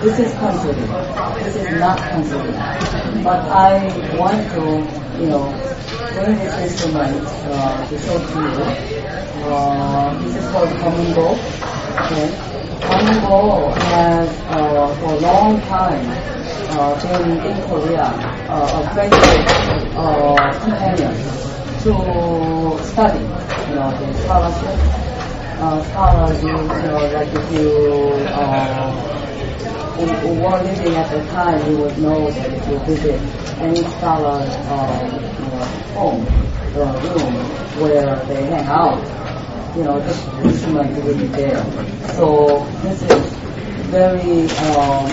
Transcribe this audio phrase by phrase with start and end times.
[0.00, 0.88] This is considered.
[1.44, 2.54] This is not considered.
[3.22, 3.84] But I
[4.16, 5.52] want to, you know,
[6.14, 8.64] bring this instrument uh, to show to you.
[9.44, 11.36] Uh, this is called Kamungo.
[12.00, 12.32] Okay.
[12.80, 16.06] Kamungo has uh, for a long time
[16.70, 18.08] uh, been in Korea
[18.48, 19.48] uh, a favorite
[20.00, 21.12] uh, companion
[21.84, 23.20] to study,
[23.68, 24.96] you know, the scholarship.
[25.60, 27.68] Uh, scholars, you know, like if you
[28.32, 29.29] uh,
[30.08, 33.20] who were living at the time, you would know that if you visit
[33.60, 36.24] any scholar's uh, you know, home,
[36.72, 37.34] the room
[37.80, 39.00] where they hang out,
[39.76, 41.62] you know, just this instrument will be there.
[42.14, 43.32] So this is
[43.90, 45.10] very um,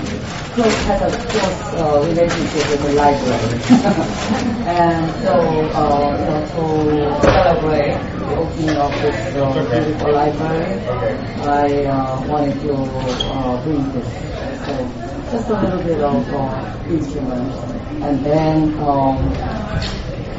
[0.57, 3.61] close, has a close uh, relationship with the library.
[4.67, 5.33] and so,
[5.77, 10.79] uh, you know, to celebrate the opening of this uh, beautiful library,
[11.41, 17.57] I uh, wanted to uh, bring this and just a little bit of uh, instruments.
[18.03, 19.17] And then um,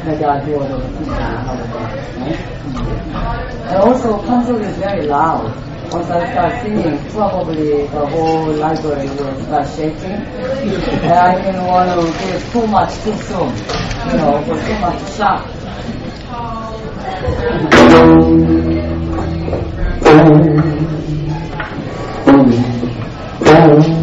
[0.05, 0.79] I got the order.
[0.79, 2.29] Mm-hmm.
[3.69, 5.55] And also, concert is very loud.
[5.93, 10.13] Once I start singing, probably the whole library will start shaking.
[10.13, 13.49] and I didn't want to give too much too soon,
[14.11, 15.47] you know, for too much shock.
[23.49, 23.98] Mm-hmm.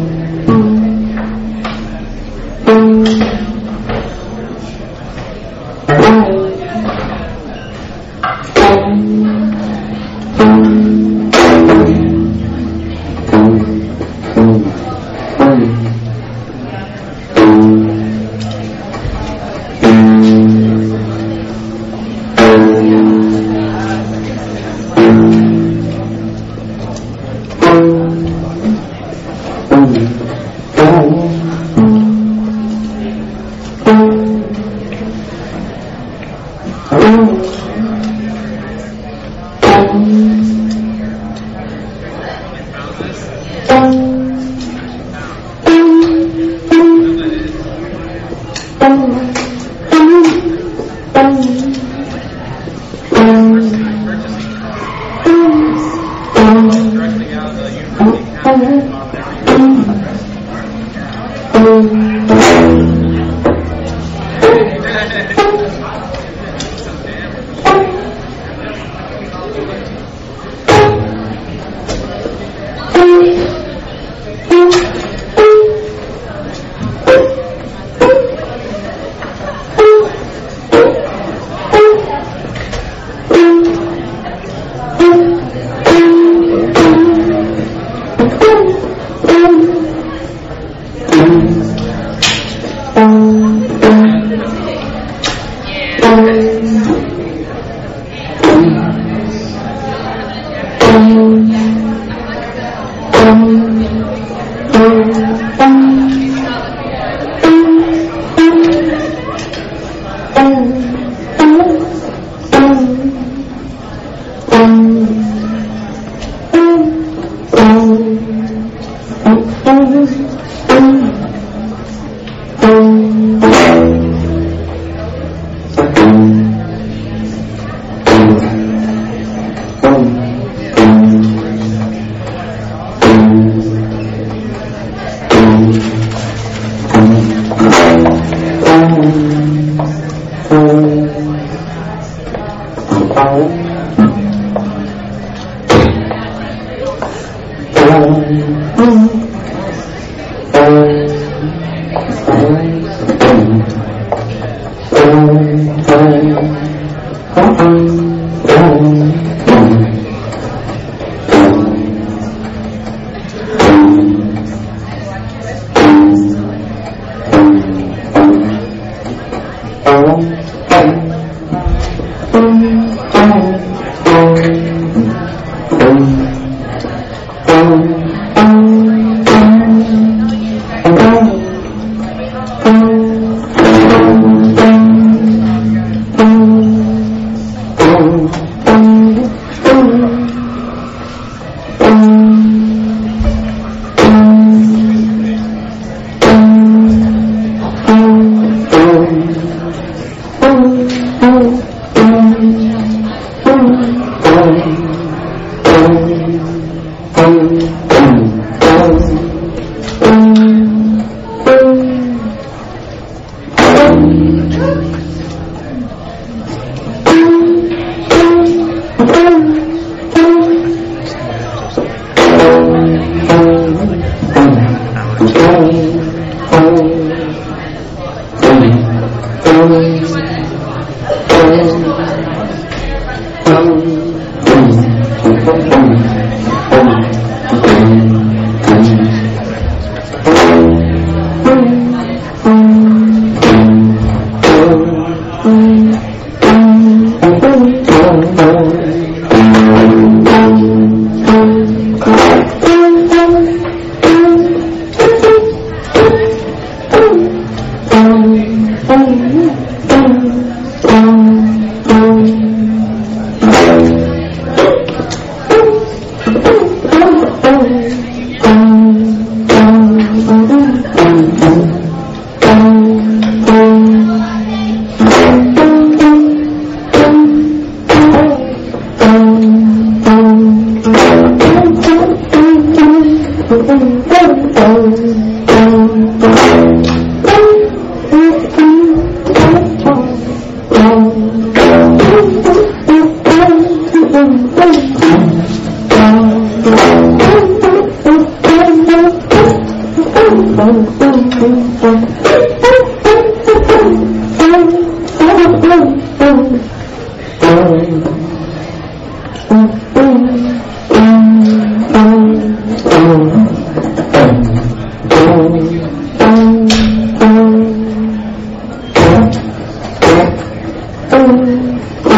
[321.66, 322.15] Thank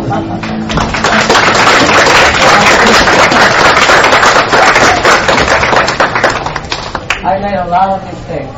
[0.00, 0.02] I
[7.42, 8.50] made a lot of mistakes.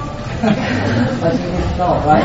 [1.20, 2.22] but you didn't know, right?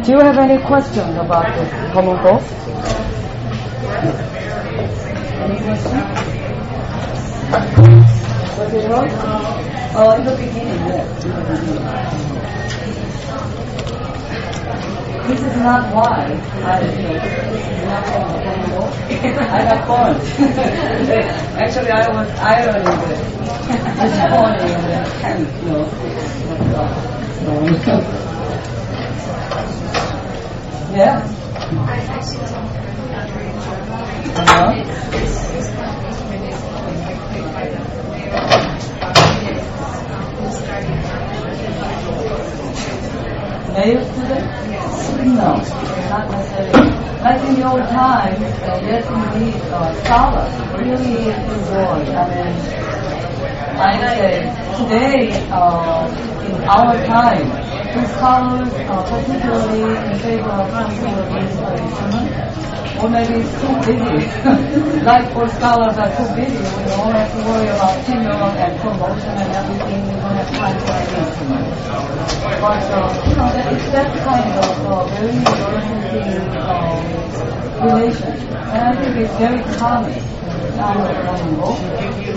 [0.04, 1.62] Do you have any questions about the
[1.92, 2.40] Kamungo?
[5.40, 6.04] Any questions?
[8.58, 9.08] Was it wrong?
[9.92, 11.24] Oh, in the beginning, yes.
[11.24, 12.20] in the beginning.
[15.30, 17.14] This is not why I, you know,
[17.52, 18.82] this is not from the Kamungo.
[19.38, 20.18] I got bored.
[21.62, 23.14] Actually, I was ironing the,
[24.00, 25.86] this morning in the tent, you know.
[26.48, 26.90] But, uh,
[27.84, 27.94] so,
[30.96, 31.22] yeah.
[34.34, 34.80] Uh-huh.
[45.26, 45.52] No,
[46.08, 46.90] not necessarily.
[47.20, 52.08] Like in the old time, uh, yes, indeed, uh, scholars really enjoy.
[52.16, 52.56] I mean,
[53.76, 54.48] I say
[54.80, 56.08] today, uh,
[56.48, 57.59] in our time,
[57.94, 62.12] the scholars are particularly in favor of conservative tradition,
[63.02, 65.02] or maybe it's too busy.
[65.10, 69.34] like for scholars are too busy, we don't have to worry about tenure and promotion
[69.42, 70.06] and everything.
[70.06, 71.66] We don't have time for any instrument.
[72.62, 77.02] But uh, you know, that it's that kind of uh, very rotating um,
[77.90, 78.32] relation,
[78.70, 80.14] and I think it's very common.
[80.76, 81.74] 사람들하는거
[82.20, 82.30] you.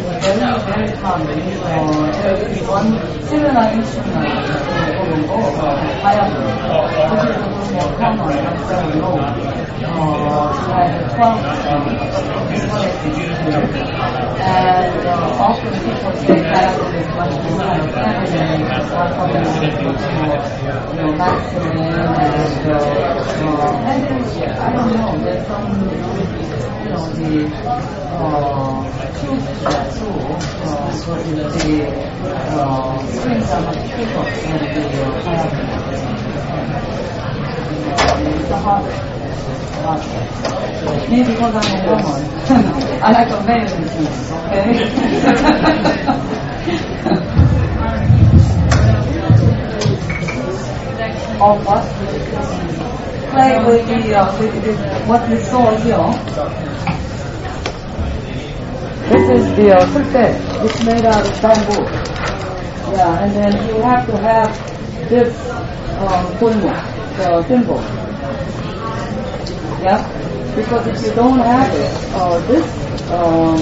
[21.94, 23.13] know, and, uh,
[24.60, 25.66] I don't know, some,
[26.84, 28.23] you know, the, uh,
[31.24, 31.88] than the
[32.53, 32.98] uh,
[35.24, 35.63] Kayaku.
[38.39, 38.86] It's a hard
[41.10, 42.22] Maybe because I'm a woman.
[43.03, 44.63] I like a male things, okay?
[51.42, 51.84] of what?
[53.65, 56.92] With the, uh, with, with what we saw here.
[59.34, 60.30] This uh, suldae.
[60.63, 61.82] It's made out of bamboo.
[62.94, 64.54] Yeah, and then you have to have
[65.10, 65.34] this
[65.98, 67.82] um, the.
[69.82, 70.06] Yeah?
[70.56, 72.65] Because if you don't have it, uh, this
[73.10, 73.58] um,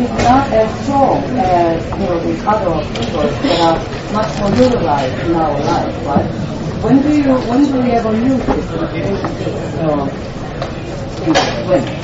[0.00, 3.78] is not as strong as you know the other fingers that are
[4.14, 6.30] much more utilized in our life, right?
[6.82, 8.64] When do you when do we ever use this
[9.76, 10.08] uh.
[11.68, 12.01] When?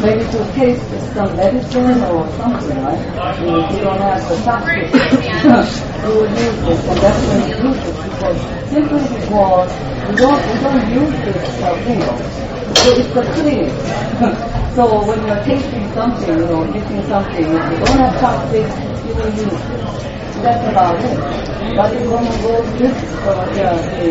[0.00, 2.98] Maybe to taste some medicine or something, right?
[3.42, 4.80] If you don't have the doctor,
[6.02, 8.38] you will use this, and that's when you use it because
[8.70, 9.70] simply because
[10.08, 12.42] we don't we don't use this uh.
[12.82, 13.70] So it's a cleaning.
[14.74, 18.74] so when you're tasting something, you know, eating something, if you don't have chopsticks,
[19.06, 20.42] you will use it.
[20.42, 21.76] That's about it.
[21.76, 24.08] But if one goes this, uh, yeah, the,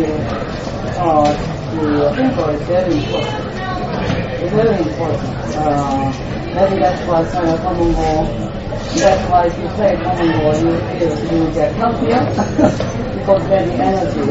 [0.99, 1.33] uh,
[1.75, 2.13] the
[2.67, 3.70] very important
[4.49, 5.29] very important.
[5.53, 6.09] Uh,
[6.55, 8.25] maybe that's why some Kamungo,
[8.97, 12.25] that's why if you play Kamungo, you feel you get healthier
[13.13, 14.21] because then the energy.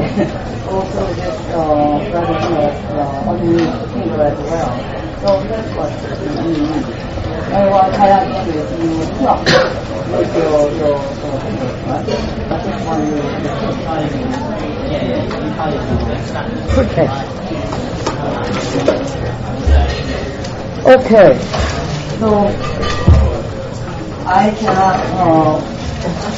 [0.67, 4.75] also this uh, traditional uh, unused finger as well.
[5.23, 5.93] So that's what
[6.23, 7.30] you need.
[16.79, 17.09] Okay.
[20.87, 21.31] Okay.
[22.21, 22.29] So
[24.27, 25.59] I cannot uh,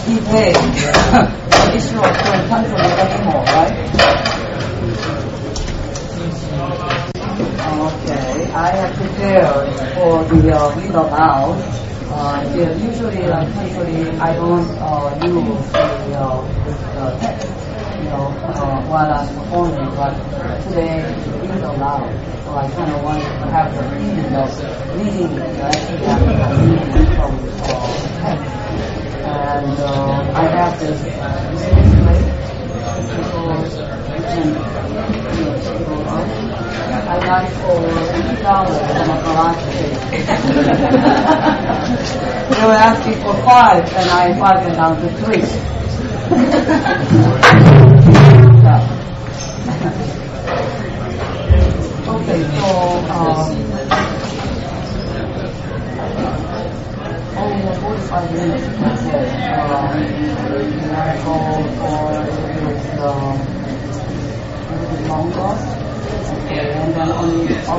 [0.06, 2.12] debate the issue of
[2.48, 4.32] country anymore, right?
[7.82, 8.46] Okay.
[8.54, 9.66] I have prepared
[9.98, 11.58] for the uh, read aloud.
[12.14, 17.50] Uh, usually, uh, country, I don't uh, use the uh, text
[17.98, 20.14] you know, uh, while I'm performing, but
[20.68, 21.02] today
[21.42, 22.06] read aloud.
[22.44, 24.50] So I kind of want to have the feeling of
[24.94, 26.22] reading, actually I'm
[26.70, 27.34] reading from
[27.66, 28.46] uh, text.
[29.26, 32.42] And uh, I have this plate.
[37.20, 38.40] I it for $50
[38.96, 39.64] from a garage
[42.48, 45.42] they were asking for five, and I bargained down to three
[52.08, 52.66] okay, so
[53.12, 53.52] um,
[57.36, 59.18] only 45 minutes per se.
[59.52, 60.00] Um,
[60.94, 61.36] I go
[61.76, 63.36] for a little um,
[64.90, 65.81] bit longer.
[66.12, 67.28] And then on,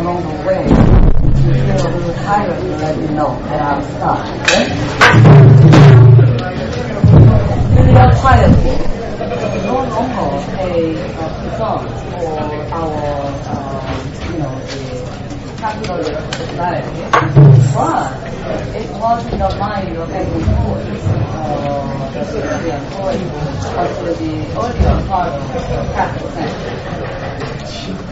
[0.02, 0.72] along the way, if
[1.46, 4.20] you feel a little tired, you let me know, and I'll stop.
[4.50, 5.64] Okay?
[7.94, 8.74] real quietly,
[9.68, 10.66] no longer a
[11.14, 11.78] uh, for
[12.74, 12.98] our,
[13.46, 13.92] uh,
[14.32, 14.82] you know, the
[15.60, 17.02] capitalist society,
[17.74, 18.10] but
[18.76, 20.88] it was in the mind of every poet,
[21.34, 22.30] uh, the
[22.92, 23.22] poet,
[23.78, 25.60] after the earlier part of the
[27.74, 28.03] century.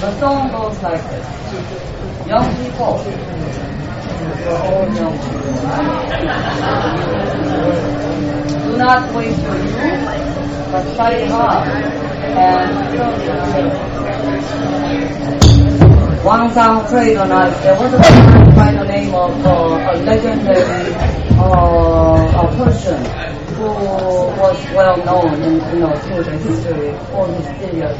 [0.00, 1.26] The song goes like this.
[2.28, 3.00] Young people,
[8.62, 11.68] do not wait for youth, but study hard
[12.36, 12.70] and
[16.24, 17.62] Wang Zhang prayed on us.
[17.62, 20.94] There was a man by the name of uh, a legendary
[21.38, 27.46] uh, a person who was well known in you know history for his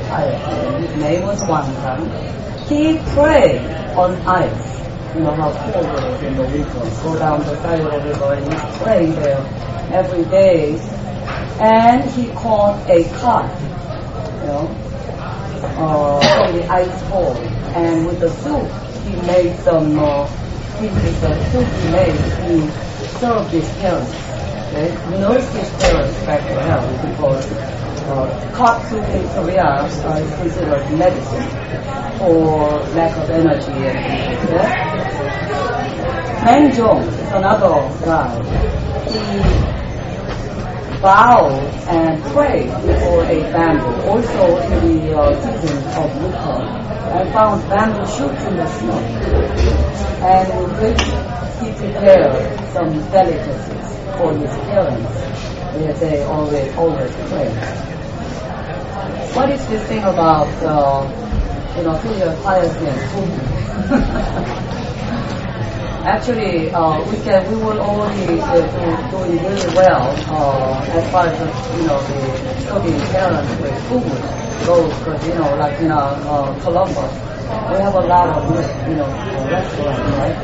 [0.08, 0.86] piety.
[0.86, 2.68] His name was Wang Zhang.
[2.68, 3.60] He prayed
[3.96, 4.76] on ice
[5.16, 7.02] you know, how cold it is in the winter.
[7.02, 9.40] Go down the side of the river and he's playing there
[9.92, 10.78] every day.
[11.58, 13.48] And he caught a cod,
[14.40, 14.68] you know,
[15.80, 17.36] uh, from the ice hole.
[17.74, 18.68] And with the soup,
[19.04, 20.26] he made some, uh,
[20.78, 22.14] he, the soup he made,
[22.44, 22.68] he
[23.18, 24.35] served his parents.
[24.76, 24.92] Okay?
[25.58, 27.46] His parents back health because
[28.06, 28.28] uh,
[28.84, 31.48] soup in Korea uh, is considered medicine
[32.18, 34.72] for lack of energy and things like that.
[36.76, 38.28] Jong is another guy.
[39.08, 39.85] He
[41.00, 41.48] bow
[41.88, 46.58] and pray before a bamboo, also in the uh, season of winter,
[47.12, 49.00] I found bamboo shoots in the snow.
[50.26, 50.46] And
[50.80, 51.02] which
[51.60, 55.14] he prepared some delicacies for his parents.
[55.74, 57.50] They, they always, always pray.
[59.34, 61.06] What is this thing about, uh,
[61.76, 62.32] you know, filial
[63.12, 64.82] food?
[66.06, 71.26] Actually, uh, we can we will already uh, do, doing really well uh, as far
[71.26, 71.34] as
[71.74, 74.06] you know the studying parents with food
[74.64, 74.86] goes.
[75.02, 77.10] Because you know, like in uh, uh, Columbus,
[77.74, 78.46] we have a lot of
[78.86, 79.10] you know
[79.50, 80.38] restaurants, right,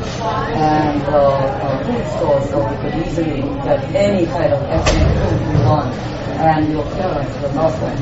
[0.58, 5.38] and uh, uh, food stores, so we could easily get any kind of ethnic food
[5.46, 5.94] you want,
[6.42, 7.94] and your parents will love them.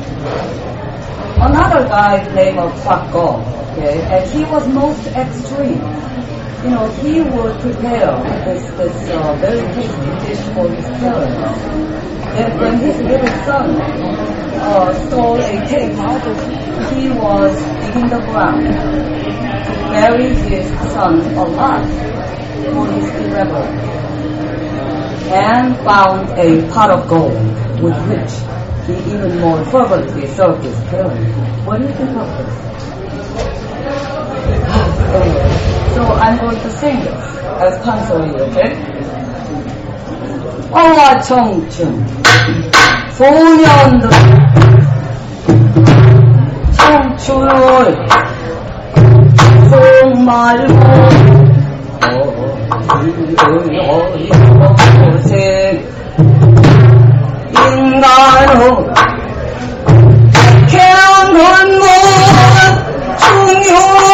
[1.45, 3.45] Another guy named Kwak Go,
[3.77, 5.85] okay, and he was most extreme
[6.63, 11.65] you know, he would prepare this, this uh, very tasty dish for his parents.
[12.37, 15.97] And when his little son uh, stole a cake,
[16.95, 21.89] he was digging the ground to bury his son alive
[22.75, 23.87] for his irreverence.
[25.33, 27.33] And found a pot of gold
[27.81, 28.33] with which
[28.87, 31.37] he even more fervently served his parents.
[31.67, 32.29] What do you think of
[35.07, 35.37] this?
[36.01, 36.97] so I'm going to sing
[37.61, 38.71] as Pansori, okay?
[40.73, 42.07] 어와 청춘
[43.17, 44.09] 소년들
[46.77, 48.07] 청춘을
[49.69, 50.75] 정말고
[53.89, 54.29] 어이
[54.97, 55.85] 고생
[57.53, 58.61] 인간은
[60.69, 61.85] 태어난 것
[63.19, 64.10] 중요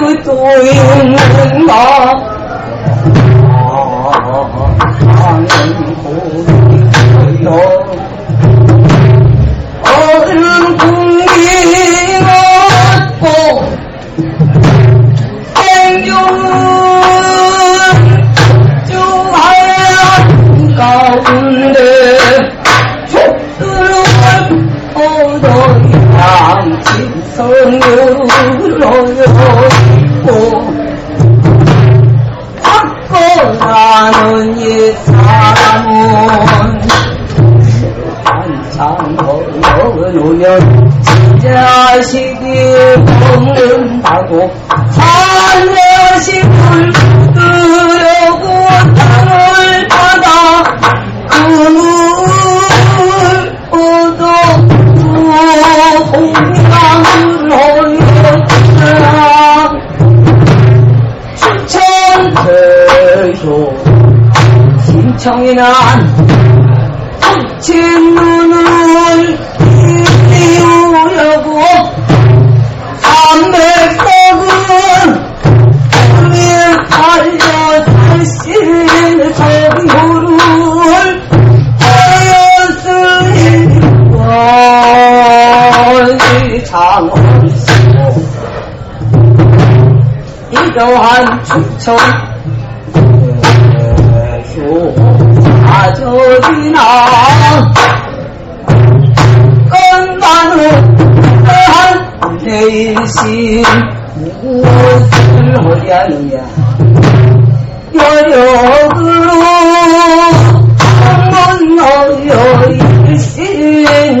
[0.00, 1.74] 对马
[3.68, 4.70] 好好好
[5.16, 5.36] 好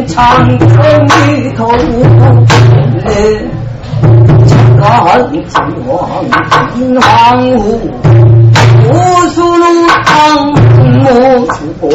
[0.06, 0.68] 长城
[1.06, 2.46] 的头红
[6.94, 7.56] 的黄雾
[8.88, 8.92] 无
[9.28, 9.64] 数路
[10.04, 10.52] 上
[11.04, 11.06] 我
[11.52, 11.88] 出过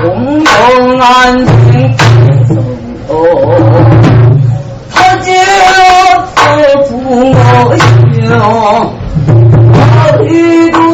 [0.00, 0.50] 工作
[1.00, 1.46] 安心
[2.38, 2.50] 的
[4.90, 5.38] 他就是
[6.86, 7.34] 父母
[8.18, 8.30] 有
[9.72, 9.76] 我
[10.24, 10.30] 一
[10.70, 10.91] 路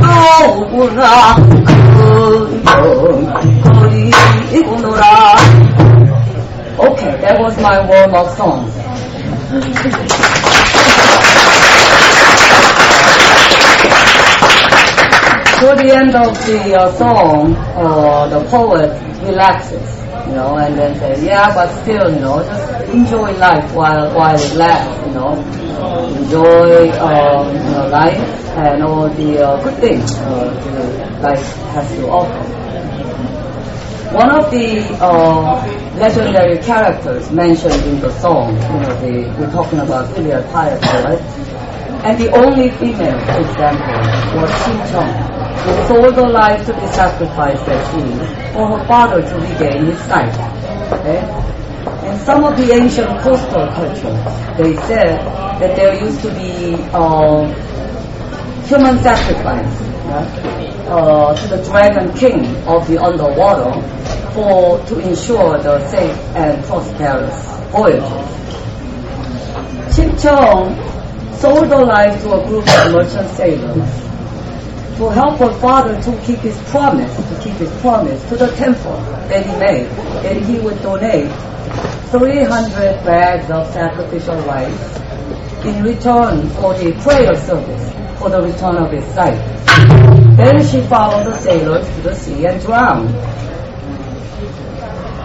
[0.00, 0.06] 走
[0.70, 1.36] 不啦
[6.78, 8.64] ，Okay, that was my warm up song.
[15.58, 18.92] Toward the end of the uh, song, uh, the poet
[19.26, 19.82] relaxes,
[20.28, 24.34] you know, and then says, yeah, but still, you know, just enjoy life while, while
[24.34, 25.34] it lasts, you know.
[26.18, 28.18] Enjoy um, you know, life
[28.56, 32.58] and all the uh, good things uh, life has to offer.
[34.12, 35.60] One of the uh,
[35.96, 41.20] legendary characters mentioned in the song, you know, the, we're talking about filial piety, right?
[42.04, 45.12] And the only female example was Shin Chong,
[45.58, 50.00] who sold her life to be sacrificed as she for her father to regain his
[50.02, 50.32] sight.
[50.92, 51.57] Okay?
[52.08, 54.24] In some of the ancient coastal cultures,
[54.56, 55.20] they said
[55.60, 57.44] that there used to be uh,
[58.64, 59.80] human sacrifice
[60.88, 63.72] uh, to the dragon king of the underwater
[64.32, 67.36] for to ensure the safe and prosperous
[67.72, 68.28] voyages.
[69.94, 74.08] Chimchong sold her life to a group of merchant sailors
[74.96, 78.96] to help her father to keep his promise, to keep his promise to the temple
[79.28, 79.86] that he made,
[80.24, 81.30] that he would donate
[82.10, 84.96] 300 bags of sacrificial rice
[85.64, 89.38] in return for the prayer service for the return of his sight.
[90.36, 93.12] Then she followed the sailors to the sea and drowned.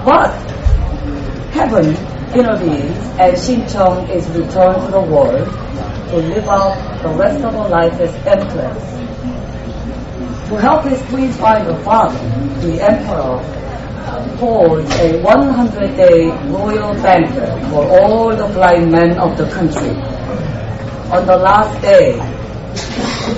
[0.06, 0.34] But
[1.52, 1.96] heaven
[2.34, 5.48] intervenes and Shinchong is returned to the world
[6.10, 8.90] to live out the rest of her life as empress.
[10.50, 12.20] To help his queen find her father,
[12.62, 13.63] the emperor
[14.38, 19.90] holds a 100-day royal banquet for all the blind men of the country.
[21.12, 22.18] On the last day,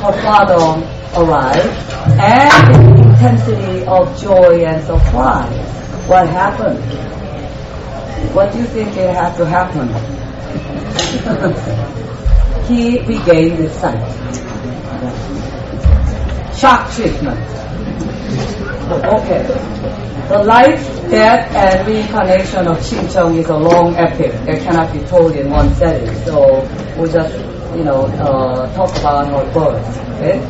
[0.02, 0.82] her father
[1.18, 6.80] arrived, and in the intensity of joy and surprise, what happened?
[8.34, 9.88] What do you think it had to happen?
[12.68, 14.02] he regained his sight.
[16.56, 17.40] Shock treatment.
[18.92, 20.05] Okay.
[20.28, 25.36] The life, death, and reincarnation of Chimchong is a long epic that cannot be told
[25.36, 26.10] in one setting.
[26.26, 27.38] So we'll just,
[27.78, 29.86] you know, uh, talk about our birth.
[30.18, 30.42] Okay?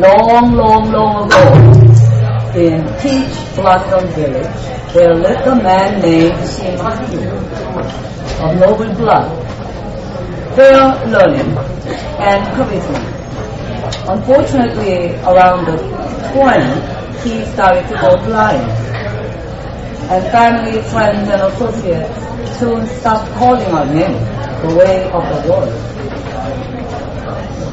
[0.00, 1.76] Long, long, long ago,
[2.56, 4.48] in Peach Blossom Village,
[4.94, 6.80] there lived a man named Shin
[8.40, 9.28] of noble blood,
[10.56, 11.52] fair learning,
[12.24, 13.04] and charisma.
[14.08, 15.76] Unfortunately, around the
[16.32, 18.70] 20, he started to go blind.
[20.08, 24.12] And family, friends, and associates soon stopped calling on him
[24.62, 25.74] the way of the world.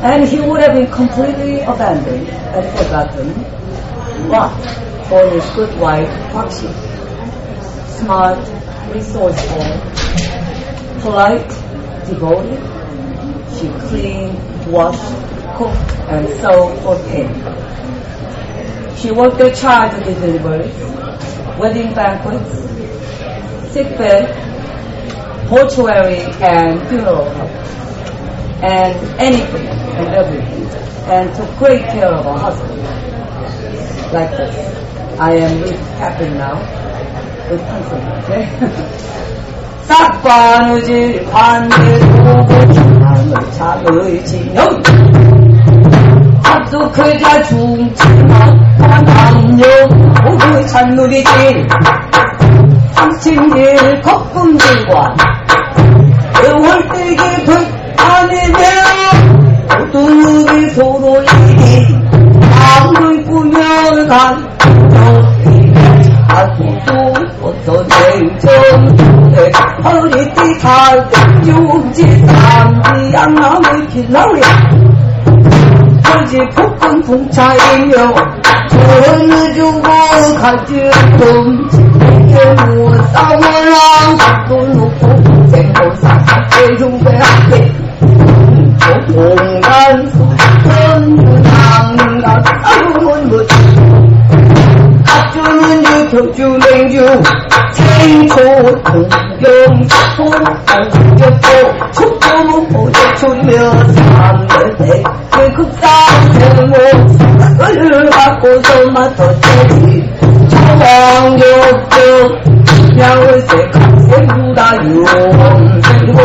[0.04, 3.34] And he would have been completely abandoned and forgotten,
[4.28, 4.54] but
[5.08, 6.72] for his good wife, Pakshi.
[8.00, 8.40] Smart,
[8.94, 9.64] resourceful,
[11.02, 11.48] polite,
[12.08, 12.60] devoted,
[13.56, 17.93] she cleaned, washed, cooked, and sewed for him.
[18.97, 20.75] She worked the child deliveries,
[21.59, 22.51] wedding banquets,
[23.73, 24.35] sick bed,
[25.49, 27.27] mortuary and funeral
[28.63, 30.65] and anything and everything,
[31.11, 32.83] and took great care of her husband.
[34.13, 34.79] Like this.
[35.21, 36.59] I am with happy now
[37.51, 38.49] with consent, okay?
[39.89, 44.53] 싹바느질 반대로고 중앙을 잠을 지
[46.54, 49.66] 면 합숙하자 중치만 남녀
[50.24, 51.68] 모두 찬누리지.
[52.92, 55.16] 삼층일 거품들과
[56.62, 58.60] 월대기 불안이며
[59.80, 61.96] 모두 우리 서로 이기
[62.60, 64.54] 마음을 꾸며간
[66.28, 69.52] 자수도 어떤 냉정에
[69.84, 74.83] 허리띠 갈등 육지 삼지 양남의 길나우야
[76.33, 78.15] 거지 폭군 풍차이며
[78.71, 79.83] 돈을 주고
[80.41, 84.17] 가지금 지게무 싸워랑
[84.49, 86.19] 돈 놓고 생고사
[86.51, 87.73] 대중배한테
[89.13, 93.02] 공간 속전 장난 싸움
[96.14, 97.04] 头就没有，
[97.74, 98.44] 天空
[98.84, 98.94] 空
[99.40, 99.50] 用
[100.16, 100.38] 空空
[101.18, 101.48] 就走，
[101.96, 102.24] 空空
[102.74, 103.50] 我就出了
[103.96, 104.48] 三门
[104.78, 104.82] 内，
[105.32, 105.84] 天空高
[106.34, 106.40] 成
[106.72, 106.76] 我，
[107.60, 109.44] 我日把国手嘛都这
[109.76, 110.04] 里，
[110.80, 111.98] 黄油油，
[112.96, 113.76] 让我谁看
[114.08, 114.94] 谁不大用，
[116.14, 116.18] 我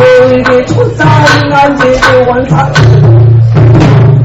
[0.43, 1.07] 的出山
[1.51, 2.71] 俺这就完蛋，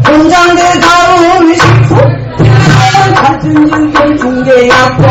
[0.05, 1.57] 成长的道路是
[1.89, 2.24] 苦。
[3.25, 5.03] 같은 중평 중계학교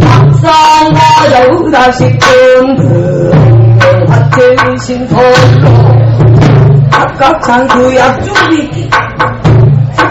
[0.00, 3.30] 박사마다 우다식 등등
[4.08, 5.68] 화태의신 솔로
[6.90, 8.90] 각각상 그약 준비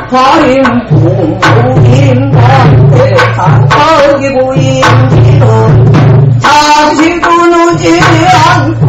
[0.10, 8.00] 화임 공부임 반대 각하기 보임 지금 자식도 누지
[8.48, 8.88] 않고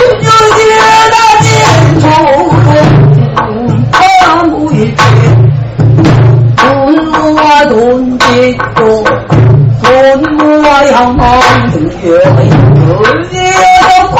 [0.00, 1.20] 유지하지
[1.66, 3.07] 않고
[7.78, 9.04] 红旗歌
[9.84, 11.38] 红太阳啊
[12.02, 14.18] 月亮啊圆月亮啊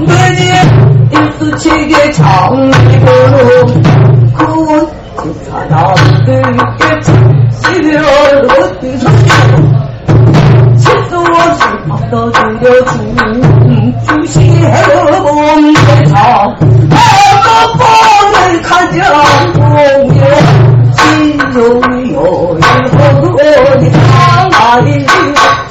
[0.00, 0.42] 圆月亮
[1.10, 2.24] 一十七个常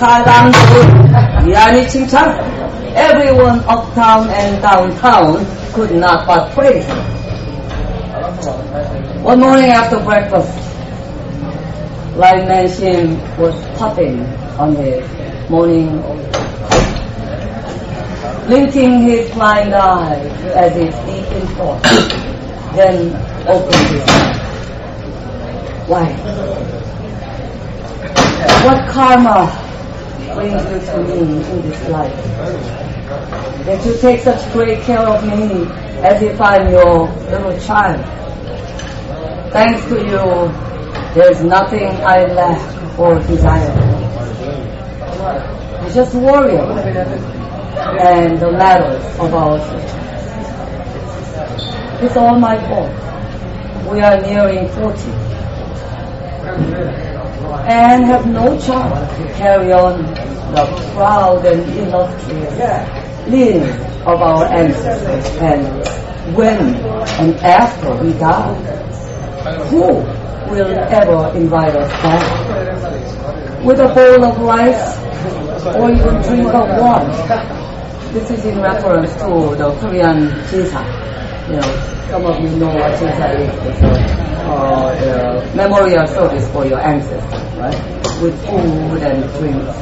[0.03, 2.93] outside and Yani Chingchang.
[2.95, 6.97] Everyone uptown and downtown could not but praise him.
[9.23, 10.51] One morning after breakfast,
[12.17, 14.19] Lai Manshin was puffing
[14.59, 16.01] on his morning
[18.45, 21.81] blinking his blind eyes as if deep in thought,
[22.75, 23.15] then
[23.47, 24.37] opened his eyes.
[25.87, 26.05] Why?
[28.65, 29.63] What karma
[30.35, 32.15] brings you to me in this life?
[33.65, 35.65] That you take such great care of me
[36.01, 38.03] as if I'm your little child.
[39.51, 40.51] Thanks to you,
[41.13, 43.75] there's nothing I lack or desire.
[45.93, 47.43] Just worry about
[47.75, 49.99] and the matters of our future.
[52.05, 52.91] It's all my fault.
[53.91, 55.11] We are nearing 40
[57.67, 60.03] and have no chance to carry on
[60.53, 65.25] the proud and illustrious lineage of our ancestors.
[65.37, 66.57] And when
[67.19, 68.53] and after we die,
[69.69, 69.85] who
[70.51, 73.65] will ever invite us back?
[73.65, 74.97] With a bowl of rice
[75.75, 77.63] or even drink of water?
[78.13, 81.22] This is in reference to the Korean jinsa.
[81.49, 83.49] You know, some of you know what jinsa is.
[83.67, 87.75] It's a, uh, memorial service for your ancestors, right?
[88.21, 89.75] With food and drinks.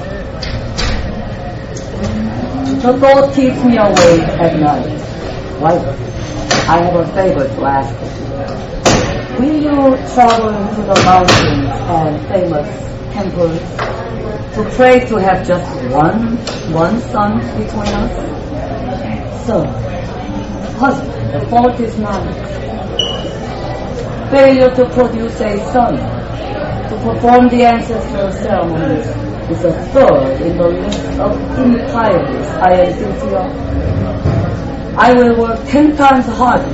[2.82, 5.02] The thought keeps me awake at night.
[5.62, 5.78] Why?
[6.68, 8.22] I have a favor to ask you.
[9.40, 12.70] Will you travel to the mountains and famous
[13.14, 13.60] temples
[14.56, 16.38] to pray to have just one,
[16.74, 19.46] one son between us?
[19.46, 19.62] So,
[20.82, 22.34] husband, the fault is mine.
[24.34, 25.94] Failure to produce a son
[26.90, 29.06] to perform the ancestral ceremonies
[29.54, 33.50] is a third in the list of impieties I am guilty of.
[34.98, 36.74] I will work ten times harder,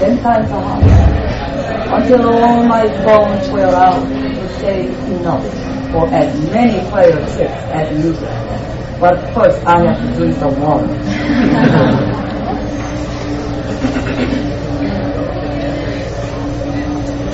[0.00, 5.46] ten times harder, until all my bones wear out to say enough
[5.92, 8.98] for as many prayer trips as needed.
[8.98, 12.04] But first I have to drink the water.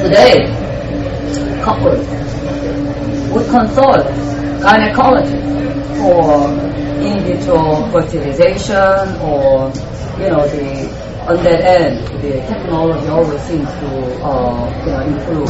[0.05, 0.37] Today,
[1.65, 2.05] couples
[3.33, 4.05] would consult
[4.61, 6.53] gynecologists for
[7.01, 9.73] in vitro fertilization or,
[10.21, 10.93] you know, the,
[11.27, 13.87] on that end, the technology always seems to,
[14.23, 15.49] uh, you know, improve.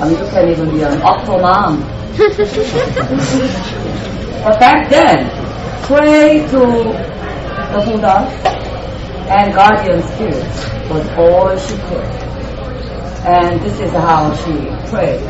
[0.00, 1.82] I mean, you can even be an octomom.
[4.44, 5.28] but back then,
[5.82, 6.60] pray to
[7.74, 8.30] the Buddha
[9.34, 12.23] and guardian spirits was all she could.
[13.24, 14.52] And this is how she
[14.90, 15.20] prayed.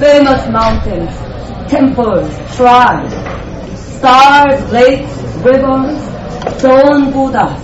[0.00, 1.14] Famous mountains,
[1.70, 3.12] temples, shrines,
[3.98, 6.02] stars, lakes, rivers,
[6.58, 7.60] stone Buddhas.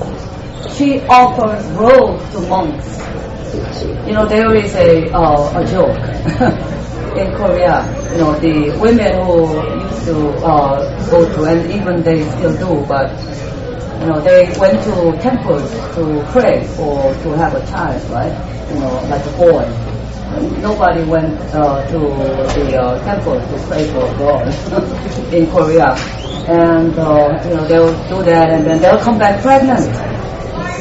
[0.77, 2.99] She offers robes to monks.
[4.07, 5.99] You know, there is a, uh, a joke
[7.19, 7.83] in Korea.
[8.13, 9.51] You know, the women who
[9.85, 13.11] used to uh, go to, and even they still do, but
[14.01, 18.33] you know, they went to temples to pray or to have a child, right?
[18.73, 19.65] You know, like a boy.
[20.63, 24.47] Nobody went uh, to the uh, temple to pray for God
[25.35, 25.95] in Korea.
[26.49, 29.85] And, uh, you know, they'll do that and then they'll come back pregnant.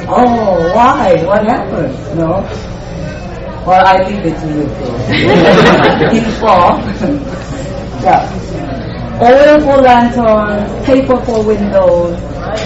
[0.07, 1.21] Oh, why?
[1.25, 1.93] What happened?
[2.09, 2.41] You know?
[3.67, 6.79] Well, I leave it to you to inform.
[8.01, 9.19] yeah.
[9.21, 12.17] oil for lanterns, paper for windows,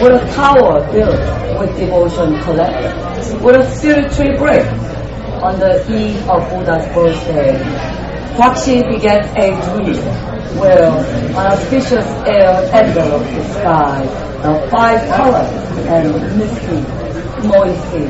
[0.02, 4.66] with a tower built with devotion collected, with a spiritual break
[5.44, 7.54] on the eve of Buddha's birthday.
[8.38, 10.02] Fakshi begets a dream
[10.58, 14.06] where an auspicious air enveloped the sky,
[14.42, 15.52] the five colors
[15.88, 16.82] and misty,
[17.48, 18.08] moisty,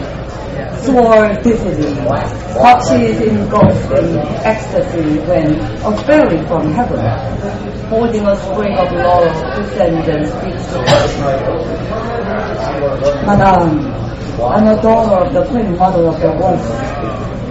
[0.83, 1.93] swore dizzily.
[2.53, 6.99] Fakshi is engulfed in ecstasy when a fairy from heaven,
[7.93, 11.03] holding a sprig of laurel, descends and speaks to her.
[13.29, 13.93] Madame,
[14.41, 16.59] I'm a daughter of the Queen Mother of the World.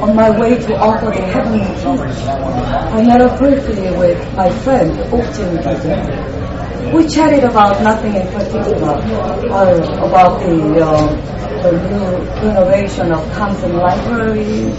[0.02, 4.90] On my way to offer the heavenly gift, I met up briefly with my friend,
[5.62, 6.92] Gizen.
[6.92, 11.06] We chatted about nothing in particular, uh, about the, uh,
[11.62, 14.74] the new innovation of Thompson Library,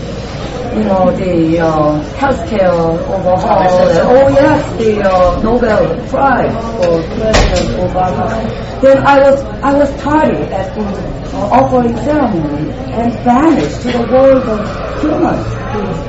[0.75, 3.67] you know, the uh, healthcare overhaul.
[4.09, 8.81] Oh yes, the uh, Nobel Prize for President Obama.
[8.81, 10.83] Then I was I was tardy at the
[11.37, 15.47] uh, offering ceremony and vanished to the world of humans.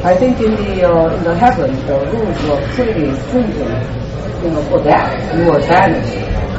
[0.04, 4.02] I think in the uh, in the heaven the rules were pretty stringent.
[4.44, 6.53] You know, for that you were vanished.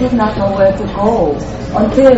[0.00, 1.32] Did not know where to go
[1.76, 2.14] until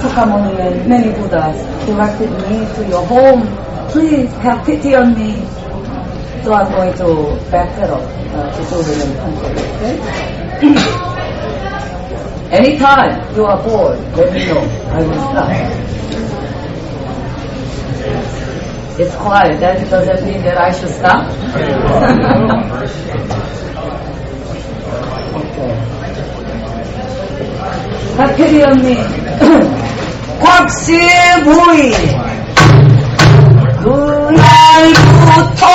[0.00, 1.56] Sakyamuni and many Buddhas
[1.86, 3.46] directed me to your home.
[3.90, 5.34] Please have pity on me.
[6.44, 7.04] So I'm going to
[7.50, 9.96] backpedal uh, to the Pankari, okay?
[12.56, 14.60] Anytime you are bored, let me know.
[14.60, 15.50] I will stop.
[18.98, 19.60] It's quiet.
[19.60, 21.26] That doesn't mean that I should stop.
[28.18, 28.96] On me.
[30.40, 31.92] 곽시부이.
[33.82, 35.66] 그날부터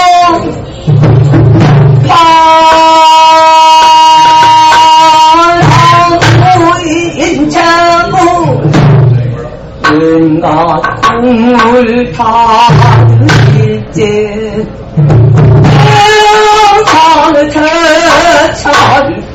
[7.21, 8.17] 파랑부인자부
[9.91, 14.01] 은가 국물 다일지
[17.31, 17.63] 상태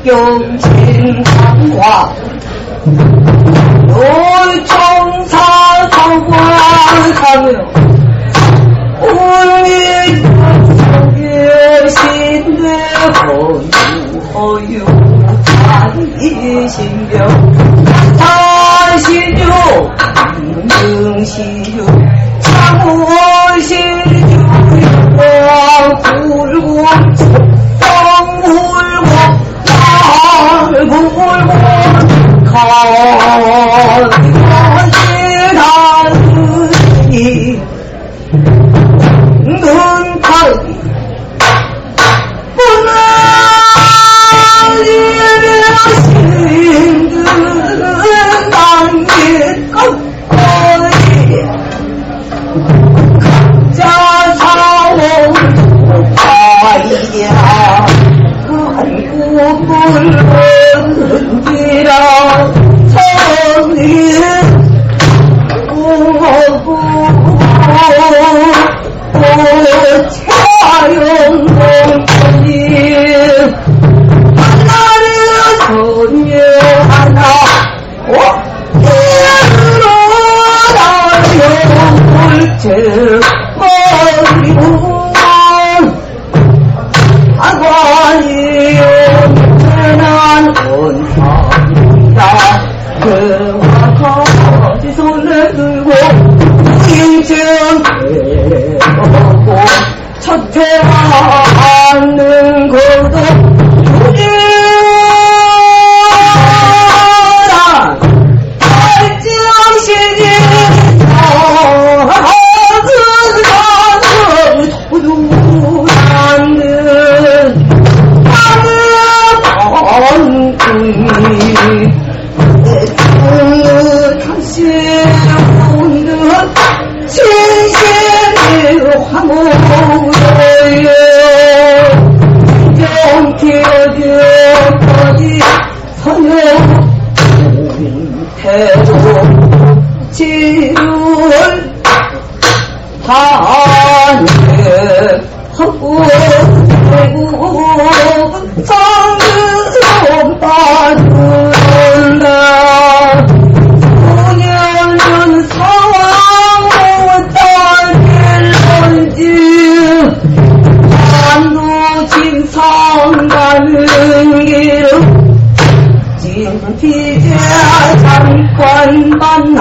[0.03, 1.83] 차경진상과
[3.87, 5.35] 놀청사
[5.91, 7.47] 성화하며
[9.01, 9.71] 우리
[10.21, 11.25] 속에
[11.89, 12.63] 신대
[14.33, 14.85] 허유
[15.67, 17.15] 단이신경
[18.17, 19.41] 사신유
[20.81, 21.77] 능시유
[22.39, 24.31] 창호신유
[26.03, 26.67] 굴고
[32.85, 33.36] 거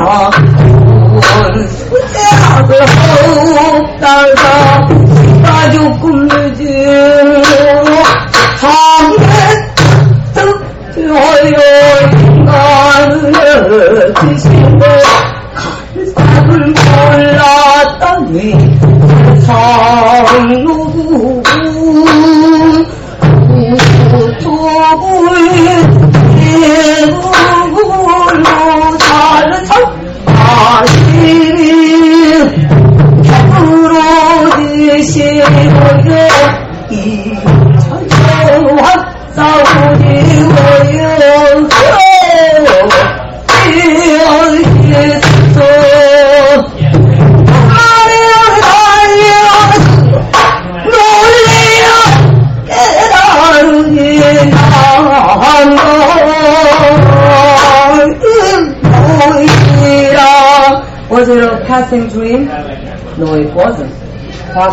[0.08, 0.35] Oh.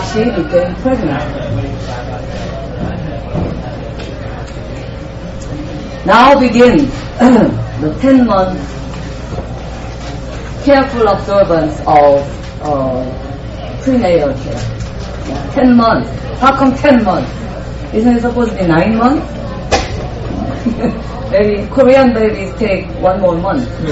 [0.04, 1.24] Bakshi became pregnant.
[6.06, 6.84] Now begins
[7.82, 8.60] the 10 month
[10.66, 12.20] careful observance of
[12.62, 13.06] uh,
[13.82, 14.62] prenatal care.
[15.28, 16.10] Yeah, 10 months.
[16.40, 17.32] How come 10 months?
[17.94, 19.26] Isn't it supposed to be 9 months?
[21.32, 23.88] Maybe Korean babies take one more month to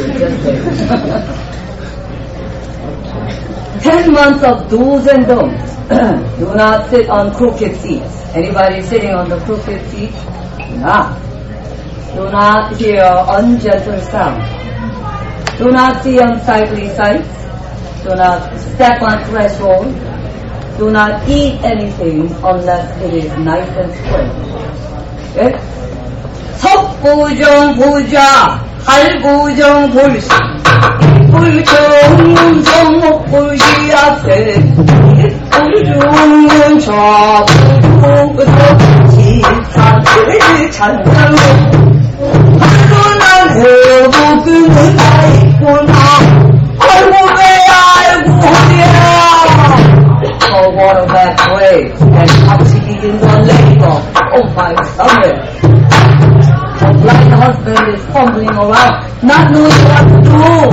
[3.81, 5.70] 10 months of do's and don'ts.
[6.38, 8.22] Do not sit on crooked seats.
[8.34, 10.12] Anybody sitting on the crooked seat?
[10.58, 11.16] Do not.
[12.14, 14.44] Do not hear ungentle sounds.
[15.58, 17.28] Do not see unsightly sights.
[18.04, 19.92] Do not step on threshold.
[20.78, 24.46] Do not eat anything unless it is nice and square.
[25.36, 25.52] 예?
[26.56, 30.28] 석부정 보자, 할부정 볼시,
[31.30, 33.64] 불정문 목불시
[33.94, 34.54] 앞에,
[35.71, 36.01] 中
[36.47, 36.87] 年丈
[37.45, 38.01] 夫
[38.35, 38.51] 不争
[39.09, 39.15] 气，
[39.73, 39.75] 他
[40.27, 41.35] 日成家翁。
[42.59, 43.23] 他若能
[43.59, 43.63] 有
[44.41, 45.89] 子孙，他一过他，
[46.79, 46.83] 我
[47.35, 47.71] 便爱
[48.25, 48.79] 不了。
[50.39, 50.41] 错
[50.71, 51.11] 过了机
[51.49, 51.55] 会，
[52.13, 52.71] 还来不及
[53.19, 53.23] 呢，
[53.79, 53.83] 我
[54.31, 55.23] 恐怕伤了。
[57.03, 58.93] like the husband is fumbling around,
[59.23, 60.69] not knowing what to do,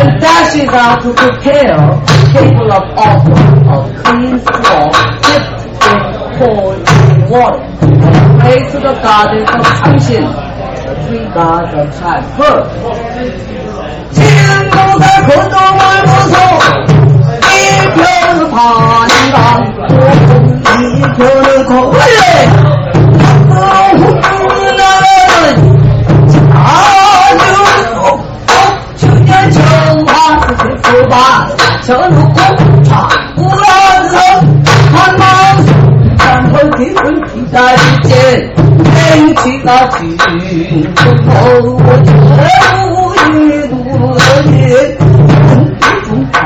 [0.00, 1.98] and dashes out to prepare a
[2.32, 5.98] table of offering of clean cloth dipped in
[6.38, 6.78] cold
[7.30, 9.46] water, and pray to the god of
[9.80, 10.26] Chushin,
[10.86, 12.66] the three gods of childbirth.
[14.12, 14.18] 天
[14.70, 16.34] 空的困顿万不松，
[17.40, 17.54] 一
[17.94, 17.98] 条
[18.34, 18.54] 的爬
[19.06, 19.38] 行狼，
[20.82, 20.82] 一
[21.14, 22.02] 条的狗，哎，
[23.50, 23.54] 老
[23.98, 24.39] 虎。
[26.62, 26.68] 好
[27.94, 28.20] 路，
[28.96, 29.58] 今天穷
[30.04, 31.14] 怕是谁不怕？
[31.82, 32.36] 走路不
[32.88, 32.92] 怕，
[33.34, 33.64] 不拉
[34.10, 34.12] 手，
[34.92, 35.24] 看猫
[35.64, 35.68] 手，
[36.18, 36.20] 看
[36.52, 37.56] 我的身体在
[38.02, 38.10] 见，
[38.84, 38.88] 天
[39.36, 39.98] 气那去，
[40.94, 41.28] 不怕
[41.62, 41.68] 我
[42.04, 42.08] 全
[42.92, 43.18] 无一
[43.68, 43.72] 路
[44.18, 44.52] 的，
[46.06, 46.36] 不怕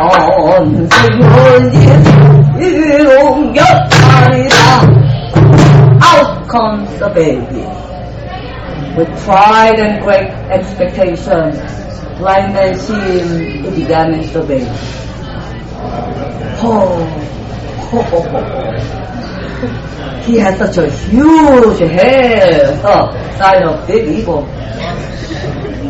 [0.91, 1.27] 是我
[1.71, 1.73] 的
[2.61, 2.63] 一
[3.03, 3.07] 荣
[3.55, 4.09] 耀来
[4.49, 4.57] 啦
[6.01, 7.63] ，out comes the baby。
[8.97, 11.51] With pride and great expectation
[12.19, 14.67] blind man seeing examines the baby
[16.63, 16.97] oh,
[17.93, 20.21] oh, oh, oh.
[20.23, 24.41] he has such a huge head uh, sign of big ego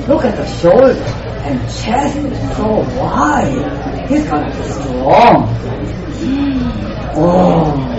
[0.09, 0.93] look at the shoulder
[1.45, 2.17] and chest
[2.57, 2.67] so
[2.99, 5.47] wide he's got strong
[7.17, 7.95] oh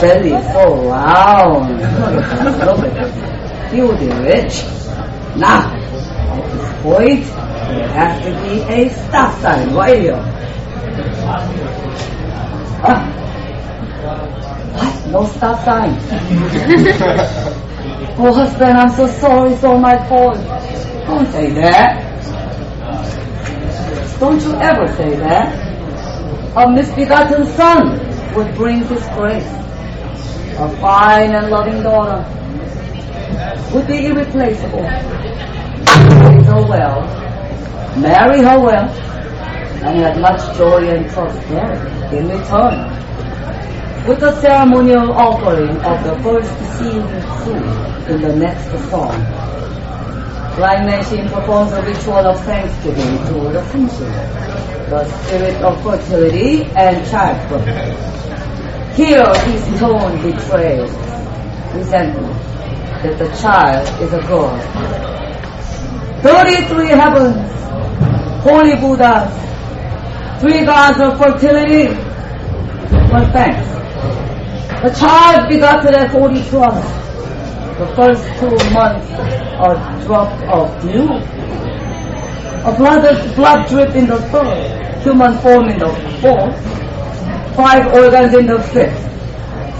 [0.00, 1.80] belly so round.
[1.80, 3.37] Look at it.
[3.70, 4.64] Will be rich.
[5.36, 10.16] Now, at this point, there has to be a stop sign right here.
[12.80, 13.04] Huh?
[14.72, 15.06] What?
[15.12, 15.90] No stop sign.
[18.18, 19.52] oh, husband, I'm so sorry.
[19.52, 20.36] It's all my fault.
[21.06, 22.04] Don't say that.
[24.18, 25.52] Don't you ever say that.
[26.56, 29.44] A misbegotten son would bring disgrace.
[30.56, 32.24] A fine and loving daughter
[33.72, 34.82] would be irreplaceable.
[34.82, 37.02] Raise her well,
[37.98, 38.88] marry her well,
[39.84, 42.98] and have much joy and prosperity in return.
[44.06, 47.04] With the ceremonial offering of the first seed
[47.44, 49.12] fruit in the next song,
[50.56, 57.06] Blind Nation performs a ritual of thanksgiving to the Hanshin, the spirit of fertility and
[57.10, 58.96] childbirth.
[58.96, 60.90] Here his tone betrays
[61.74, 62.57] resentment
[63.02, 64.58] that the child is a god.
[66.22, 67.38] 33 heavens,
[68.42, 69.30] holy Buddhas,
[70.40, 71.94] three gods of fertility.
[73.10, 73.68] But thanks.
[74.82, 77.08] The child begotten at 42 hours.
[77.78, 81.06] The first two months, a drop of dew.
[82.66, 85.88] A blood, blood drip in the third, human form in the
[86.20, 89.17] fourth, five organs in the fifth,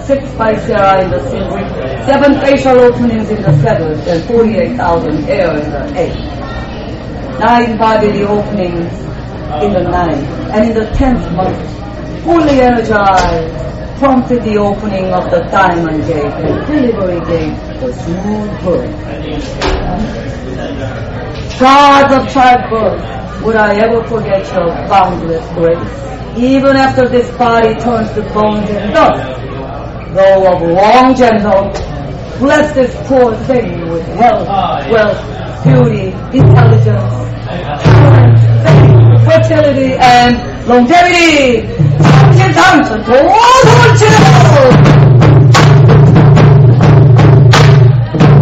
[0.08, 5.70] six viscera in the sixth, seven facial openings in the seventh, and 48,000 hair in
[5.70, 8.90] the eighth, nine bodily openings
[9.62, 11.60] in the ninth, and in the tenth month,
[12.24, 13.52] fully energized,
[13.98, 18.90] prompted the opening of the diamond gate and delivery gate for smooth birth.
[21.60, 26.38] Gods of childbirth, would I ever forget your boundless grace?
[26.38, 29.47] Even after this body turns to bones and dust,
[30.13, 31.71] though of long gentle,
[32.39, 34.47] bless this poor thing with health,
[34.89, 35.19] wealth,
[35.63, 37.13] beauty, intelligence,
[38.65, 40.37] faith, fertility, and
[40.67, 41.67] longevity.
[42.33, 44.53] 삼천삼천 도성을 치르고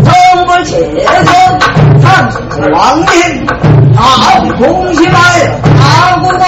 [0.03, 1.59] 성불 재선
[1.99, 3.47] 삼천천 왕님
[3.97, 6.43] 아우 공심하여 아구도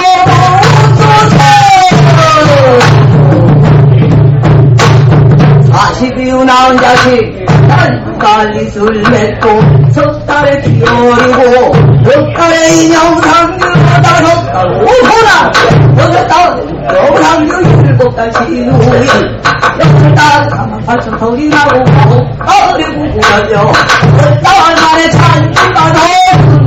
[5.78, 7.46] 사십이후 나온 자식
[8.18, 11.72] 빨리 술 맺고 석 달에 피어리고
[12.04, 13.72] 석 달에 인형 상규로
[14.02, 15.52] 다섯 달 오호나
[15.96, 19.06] 여섯 달 여상규 일곱 달 신우이
[19.78, 23.72] 여섯 달 가만파천 덕이 나고 어리고 구하며
[24.42, 25.98] 달 만에 찬지가 더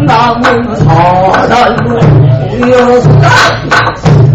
[0.06, 2.00] 남은 사달로
[2.54, 3.10] 우여서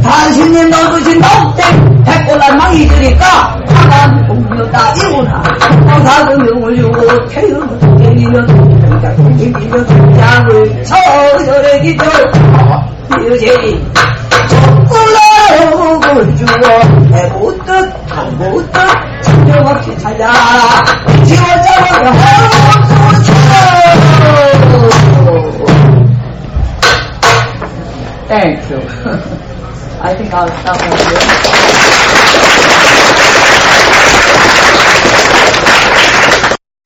[0.06, 1.62] 당신이 넓으신 넓대
[2.04, 5.42] 백골란망 있으니까 사람 공묘다 이구나
[6.04, 8.46] 사람 명을 주고 태우고 내리면
[9.36, 9.86] 내리면
[10.16, 12.06] 장을 서열해 기절.
[13.26, 13.84] 여제이
[14.88, 16.46] 족골라옥을 주어
[17.12, 17.66] 해보듯
[18.10, 18.72] 안보듯
[19.22, 20.30] 신경 없이 찾아.
[21.24, 21.45] 지금
[30.36, 30.76] I'll stop.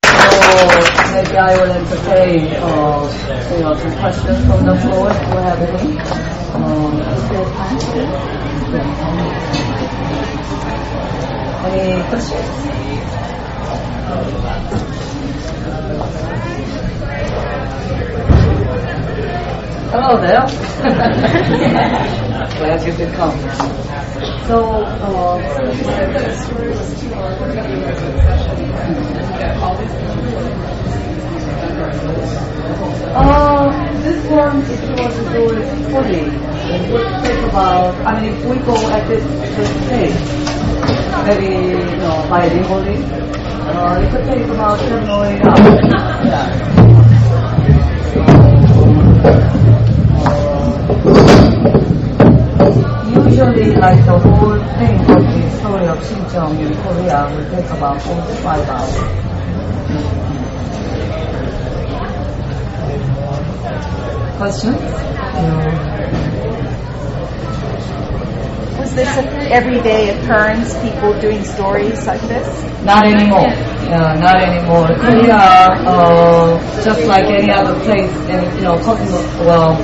[0.07, 0.31] So
[1.11, 5.61] maybe I will entertain, uh, you know, some questions from the floor if you have
[5.63, 5.99] any.
[6.55, 7.79] Um, is there time?
[11.65, 12.57] Any questions?
[19.91, 20.47] Hello there.
[22.41, 23.37] Glad you could come.
[24.47, 25.37] So, uh,
[33.13, 36.25] uh, this one, if you want to do it fully,
[36.73, 39.23] it would take about, I mean, if we go at this,
[39.55, 40.17] this stage,
[41.27, 42.97] maybe, you know, bilingually,
[43.67, 45.83] uh, it could take about seven or eight hours.
[46.25, 46.90] Yeah.
[53.41, 57.99] Usually, like the whole thing of the story of Xinjiang in Korea will take about
[58.03, 58.93] four to five hours.
[64.37, 64.77] Questions?
[68.77, 72.45] Was this an everyday occurrence, people doing stories like this?
[72.85, 73.49] Not anymore.
[73.89, 74.85] Yeah, not anymore.
[75.01, 75.37] Korea,
[75.89, 78.77] uh, just like any other place in, you know,
[79.41, 79.75] well,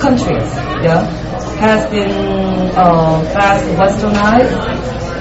[0.00, 0.48] countries,
[0.80, 1.04] yeah,
[1.56, 2.10] has been
[2.76, 4.52] uh, fast westernized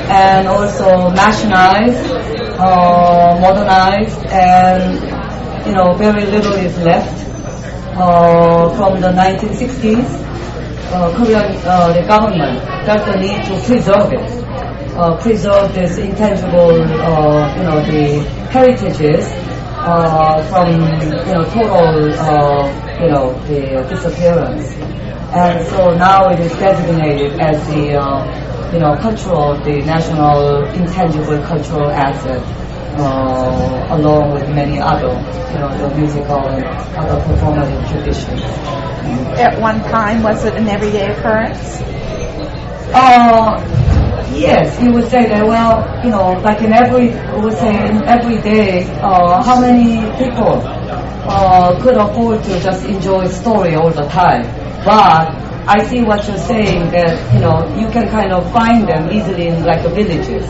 [0.09, 2.11] and also nationalized,
[2.59, 7.23] uh, modernized, and you know, very little is left
[7.97, 10.21] uh, from the 1960s.
[10.91, 14.29] Uh, Korean uh, the government felt the need to preserve it,
[14.95, 19.25] uh, preserve this intangible, you know, the heritages
[20.49, 20.69] from
[21.27, 22.09] you know total,
[23.01, 25.02] you know, the disappearance.
[25.33, 31.41] And so now it is designated as the, uh, you know, cultural, the national intangible
[31.41, 32.39] cultural asset,
[32.99, 35.09] uh, along with many other,
[35.51, 36.63] you know, the musical and
[36.95, 38.41] other performative traditions.
[39.39, 41.81] At one time, was it an everyday occurrence?
[42.93, 43.57] Uh,
[44.35, 48.03] yes, you would say that, well, you know, like in every, we would say in
[48.03, 50.61] every day, uh, how many people
[51.25, 54.62] uh, could afford to just enjoy story all the time?
[54.85, 55.31] But
[55.65, 59.47] I see what you're saying that, you know, you can kind of find them easily
[59.47, 60.45] in like the villages.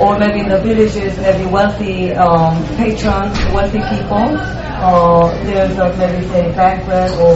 [0.00, 4.38] or maybe in the villages, maybe wealthy um, patrons, wealthy people.
[4.78, 7.34] Uh, there's a maybe say banquet or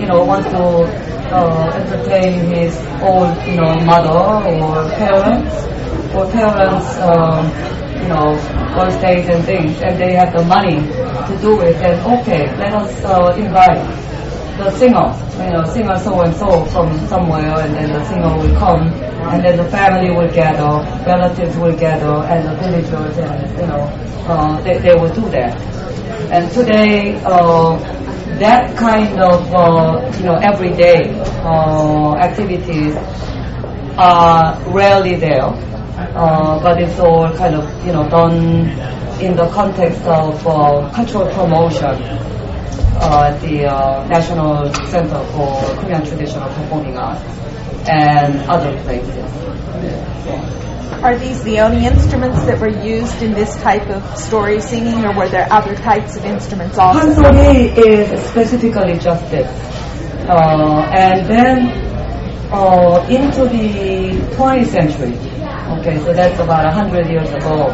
[0.00, 0.62] you know wants to
[1.30, 5.54] uh, entertain his old you know mother or parents
[6.14, 7.46] or parents um,
[8.02, 8.34] you know
[8.74, 10.80] birthdays and things, and they have the money
[11.28, 11.78] to do it.
[11.78, 13.86] Then okay, let us uh, invite
[14.56, 15.08] the singer,
[15.44, 18.92] you know, singer so and so from somewhere, and then the singer will come,
[19.32, 23.82] and then the family will gather, relatives will gather, and the villagers, and you know,
[24.28, 25.58] uh, they, they will do that.
[26.30, 27.76] And today, uh,
[28.38, 32.96] that kind of uh, you know everyday uh, activities
[33.96, 38.68] are rarely there, uh, but it's all kind of you know done
[39.20, 41.94] in the context of uh, cultural promotion
[43.00, 47.22] uh, the uh, National Center for Korean Traditional Performing Arts
[47.88, 49.32] and other places.
[51.02, 55.12] Are these the only instruments that were used in this type of story singing, or
[55.16, 57.00] were there other types of instruments also?
[57.00, 59.48] Pansori is specifically just this.
[60.28, 61.92] Uh, and then
[62.52, 65.16] uh, into the 20th century,
[65.80, 67.72] okay, so that's about 100 years ago,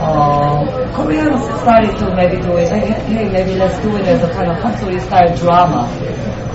[0.00, 4.32] uh, Koreans started to maybe do it, hey, hey, maybe let's do it as a
[4.32, 5.86] kind of Pansori style drama.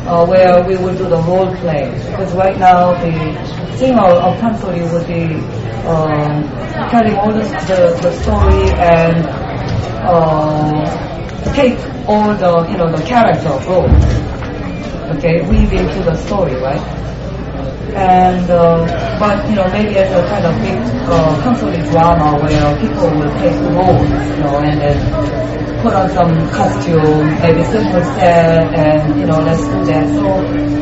[0.06, 1.90] Uh, where we would do the role play.
[2.12, 5.34] Because right now the singer of Pansori would be
[5.88, 6.44] um,
[6.90, 9.26] telling all the, the, the story and
[10.06, 13.90] uh, take all the you know the character role.
[15.18, 16.82] Okay, weave into the story, right?
[17.94, 20.78] And uh, but you know maybe as a kind of big
[21.08, 25.46] uh, Pansori drama where people will take roles, you know, and then
[25.82, 30.08] put on some costume, maybe simple set, and you know, let's do that.
[30.10, 30.26] So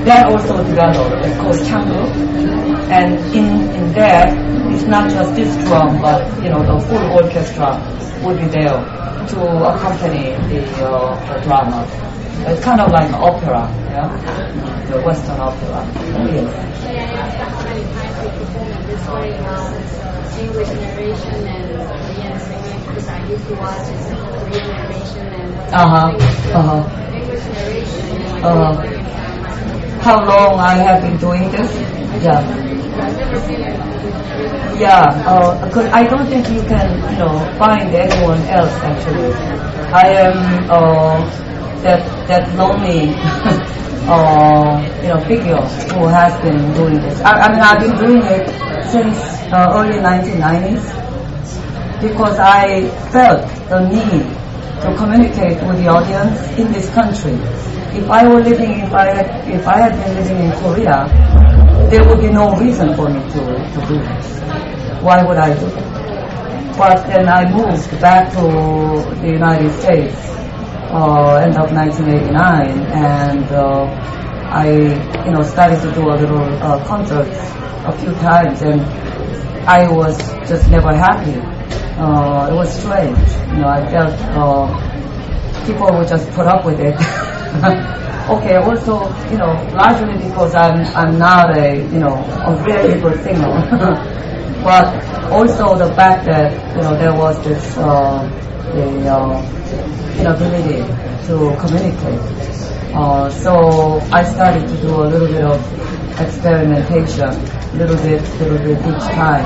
[0.06, 1.26] that also developed.
[1.26, 2.02] It's called Changu.
[2.90, 4.32] And in in that,
[4.72, 7.78] it's not just this drum, but you know, the full orchestra
[8.24, 8.80] would be there
[9.28, 9.40] to
[9.72, 12.13] accompany the, uh, the drama.
[12.46, 14.10] It's kind of like opera, yeah,
[14.90, 15.86] the Western opera.
[16.34, 16.70] Yes.
[20.40, 26.10] English narration and Korean singing because I used to watch Korean narration and Uh-huh.
[26.58, 26.82] Uh-huh.
[27.16, 28.74] English narration Uh-huh.
[30.02, 31.72] How long I have been doing this?
[32.24, 32.42] Yeah.
[34.78, 39.32] Yeah, uh, 'cause I don't think you can, you know, find anyone else actually.
[39.94, 40.36] I am
[40.70, 41.22] uh,
[41.84, 43.14] that that lonely,
[44.08, 45.62] uh, you know, figure
[45.94, 47.22] who has been doing this.
[47.22, 48.48] I, I mean, I've been doing it
[48.92, 49.18] since
[49.52, 51.04] uh, early 1990s
[52.02, 54.24] because I felt the need
[54.84, 57.34] to communicate with the audience in this country.
[57.96, 61.08] If I were living, if I had, if I had been living in Korea,
[61.90, 63.40] there would be no reason for me to,
[63.74, 64.40] to do this.
[65.02, 65.94] Why would I do it?
[66.78, 68.42] But then I moved back to
[69.22, 70.18] the United States,
[70.94, 73.86] uh, end of 1989, and uh,
[74.54, 74.70] I,
[75.26, 77.36] you know, started to do a little uh, concerts
[77.86, 78.82] a few times, and
[79.68, 80.16] I was
[80.48, 81.40] just never happy.
[81.98, 83.18] Uh, it was strange,
[83.50, 83.68] you know.
[83.70, 86.96] I felt uh, people would just put up with it.
[88.30, 93.22] okay, also, you know, largely because I'm I'm not a you know a really good
[93.24, 93.54] singer,
[94.64, 94.90] but
[95.32, 98.26] also the fact that you know there was this uh,
[98.74, 99.38] the uh,
[100.18, 100.82] inability
[101.28, 102.20] to communicate.
[102.96, 105.62] Uh, so I started to do a little bit of
[106.20, 107.30] experimentation,
[107.78, 109.46] little bit, little bit each time,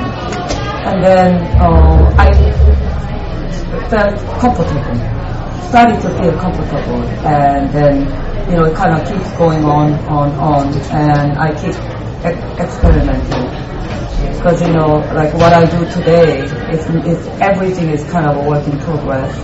[0.87, 2.31] and then uh, I
[3.89, 5.26] felt comfortable
[5.69, 7.95] started to feel comfortable and then
[8.49, 11.75] you know it kind of keeps going on on on and I keep
[12.23, 13.45] e- experimenting.
[14.37, 18.49] Because you know like what I do today it's, it's everything is kind of a
[18.49, 19.35] work in progress.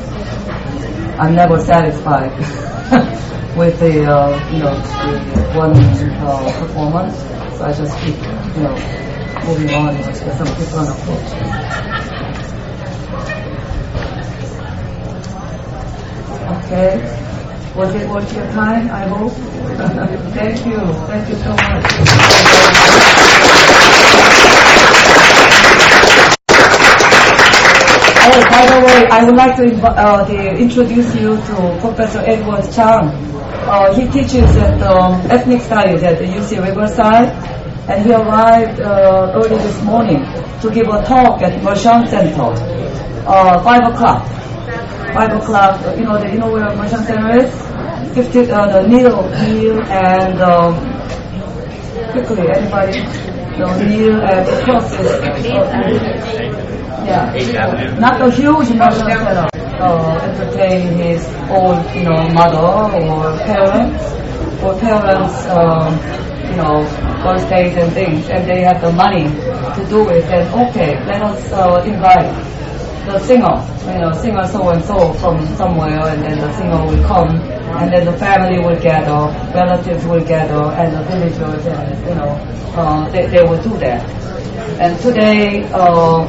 [1.19, 2.31] I'm never satisfied
[3.57, 4.75] with the uh, you know
[5.35, 7.17] the one uh, performance.
[7.57, 8.15] So I just keep
[8.55, 8.75] you know
[9.45, 12.12] moving on with some different approaches
[16.53, 17.01] Okay.
[17.75, 19.31] Was it worth your time, I hope?
[20.37, 20.77] Thank you.
[21.09, 22.93] Thank you so much.
[28.25, 33.09] Oh, by the way, I would like to uh, introduce you to Professor Edward Chang.
[33.65, 37.29] Uh, he teaches at um, ethnic studies at the UC Riverside,
[37.89, 40.21] and he arrived uh, early this morning
[40.61, 42.53] to give a talk at Mershon Center,
[43.25, 44.42] uh, 5 o'clock.
[45.13, 47.53] 5 o'clock, you know, the, you know where Mershon Center is?
[48.15, 50.73] 50, uh, the Neil, Neil and, um,
[52.11, 53.01] quickly, anybody?
[53.57, 55.45] The Neil and the cross is,
[57.05, 57.95] Yeah.
[57.99, 59.49] Not a huge national Center.
[59.79, 64.03] Uh, entertain his own, you know, mother or parents,
[64.63, 65.93] or parents, um,
[66.49, 66.85] you know,
[67.21, 69.25] birthdays and things, and they have the money
[69.75, 70.21] to do it.
[70.25, 72.31] Then okay, let us uh, invite
[73.05, 73.55] the singer,
[73.93, 77.35] you know, singer so and so from somewhere, and then the singer will come,
[77.79, 82.31] and then the family will gather, relatives will gather, and the villagers, and you know,
[82.79, 84.01] uh, they, they will do that.
[84.79, 86.25] And today, uh,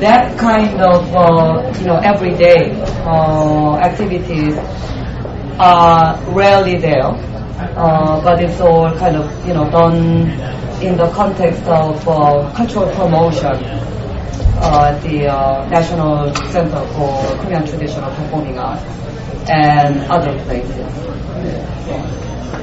[0.00, 2.72] that kind of uh, you know everyday
[3.04, 4.56] uh, activities
[5.58, 10.30] are rarely there, uh, but it's all kind of you know done
[10.82, 13.86] in the context of uh, cultural promotion
[14.58, 18.82] uh, the uh, National Center for Korean Traditional Performing Arts
[19.48, 21.06] and other places.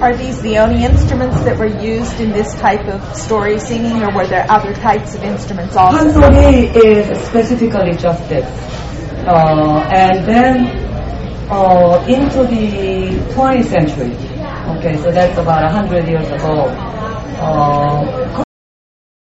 [0.02, 4.14] Are these the only instruments that were used in this type of story singing, or
[4.14, 6.20] were there other types of instruments also?
[6.20, 8.46] Pansori is specifically just this.
[9.26, 10.68] Uh, and then
[11.50, 14.14] uh, into the 20th century,
[14.78, 16.66] okay, so that's about 100 years ago,
[17.39, 18.44] uh,